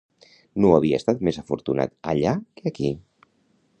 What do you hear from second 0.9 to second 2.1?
estat més afortunat